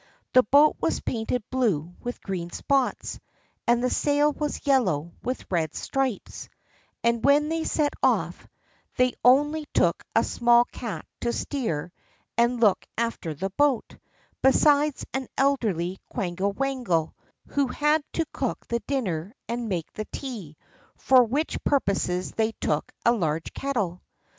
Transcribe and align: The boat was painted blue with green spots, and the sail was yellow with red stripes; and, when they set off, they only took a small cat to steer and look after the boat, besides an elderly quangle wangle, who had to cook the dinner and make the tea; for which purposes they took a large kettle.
The 0.33 0.41
boat 0.41 0.77
was 0.81 0.99
painted 0.99 1.47
blue 1.51 1.93
with 1.99 2.23
green 2.23 2.49
spots, 2.49 3.19
and 3.67 3.83
the 3.83 3.89
sail 3.91 4.31
was 4.33 4.65
yellow 4.65 5.11
with 5.21 5.45
red 5.51 5.75
stripes; 5.75 6.49
and, 7.03 7.23
when 7.23 7.49
they 7.49 7.65
set 7.65 7.93
off, 8.01 8.47
they 8.95 9.13
only 9.23 9.67
took 9.75 10.03
a 10.15 10.23
small 10.23 10.65
cat 10.65 11.05
to 11.19 11.31
steer 11.31 11.91
and 12.35 12.59
look 12.59 12.83
after 12.97 13.35
the 13.35 13.51
boat, 13.51 13.95
besides 14.41 15.05
an 15.13 15.27
elderly 15.37 15.99
quangle 16.11 16.53
wangle, 16.53 17.13
who 17.49 17.67
had 17.67 18.03
to 18.13 18.25
cook 18.33 18.65
the 18.67 18.79
dinner 18.87 19.35
and 19.47 19.69
make 19.69 19.93
the 19.93 20.05
tea; 20.11 20.57
for 20.95 21.23
which 21.25 21.63
purposes 21.63 22.31
they 22.31 22.53
took 22.53 22.91
a 23.05 23.11
large 23.11 23.53
kettle. 23.53 24.01